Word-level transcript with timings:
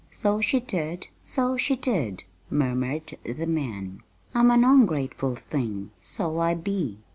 "So 0.09 0.41
she 0.41 0.59
did, 0.59 1.09
so 1.23 1.57
she 1.57 1.75
did!" 1.75 2.23
murmured 2.49 3.19
the 3.23 3.45
man. 3.45 4.01
"I'm 4.33 4.49
an 4.49 4.63
ongrateful 4.65 5.35
thing; 5.37 5.91
so 6.01 6.39
I 6.39 6.55
be." 6.55 6.97